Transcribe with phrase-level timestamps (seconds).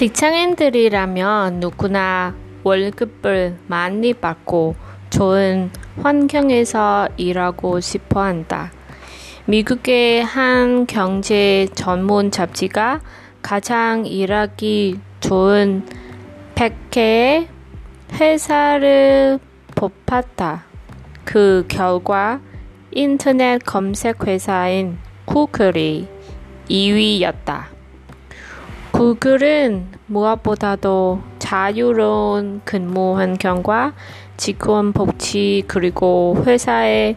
[0.00, 4.74] 직장인들이라면 누구나 월급을 많이 받고
[5.10, 5.70] 좋은
[6.02, 8.72] 환경에서 일하고 싶어 한다.
[9.44, 13.02] 미국의 한 경제 전문 잡지가
[13.42, 15.84] 가장 일하기 좋은
[16.54, 17.48] 100개의
[18.14, 19.38] 회사를
[19.74, 20.64] 뽑았다.
[21.26, 22.40] 그 결과
[22.90, 24.96] 인터넷 검색 회사인
[25.26, 26.08] 구글이
[26.70, 27.64] 2위였다.
[28.92, 33.92] 구글은 무엇보다도 자유로운 근무 환경과
[34.36, 37.16] 직원 복지 그리고 회사의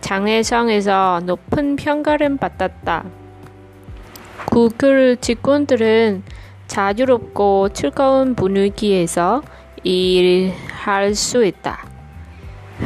[0.00, 3.04] 장애성에서 높은 평가를 받았다.
[4.46, 6.22] 구글 직원들은
[6.66, 9.42] 자유롭고 즐거운 분위기에서
[9.82, 11.86] 일할 수 있다.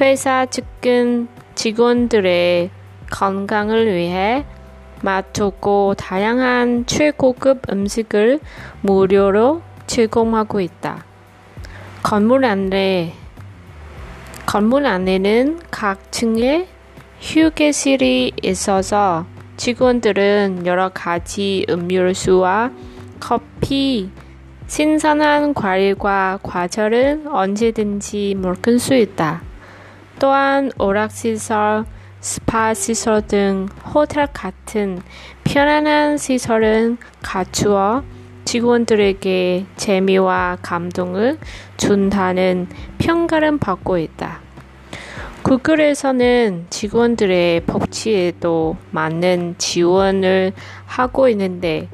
[0.01, 2.70] 회사 측은 직원들의
[3.10, 4.45] 건강을 위해
[5.02, 8.41] 맛 좋고 다양한 최고급 음식을
[8.82, 11.04] 무료로 제공하고 있다.
[12.02, 13.15] 건물 안에
[14.46, 16.69] 건물 안에는 각 층에
[17.21, 19.26] 휴게실이 있어서
[19.57, 22.71] 직원들은 여러 가지 음료수와
[23.19, 24.10] 커피,
[24.69, 29.43] 신선한 과일과 과자를 언제든지 먹을 수 있다.
[30.21, 31.85] 또한 오락시설,
[32.21, 35.01] 스파 시설 등 호텔 같은
[35.45, 38.02] 편안한 시설은 갖추어
[38.45, 41.38] 직원들에게 재미와 감동을
[41.77, 42.66] 준다는
[42.99, 44.41] 평가를 받고 있다.
[45.43, 50.53] 구글에서는 직원들의 복지에도 많은 지원을
[50.87, 51.88] 하고 있는데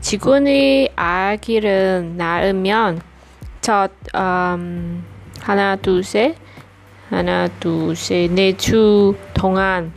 [0.00, 3.00] 직원의 아기를 낳으면
[3.60, 5.04] 첫 음,
[5.40, 6.34] 하나 둘 셋
[7.10, 9.92] 하나, 둘, 셋, 네주 동안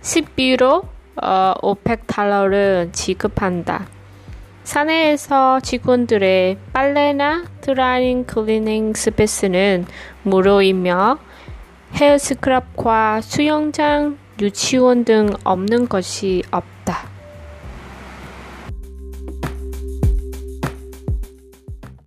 [0.00, 0.86] 10유로
[1.22, 3.86] 어, 500달러를 지급한다.
[4.64, 9.86] 사내에서 직원들의 빨래나 드라잉 클리닝 스페이스는
[10.22, 11.18] 무료이며
[11.92, 16.73] 헤어스크럽과 수영장, 유치원 등 없는 것이 없다.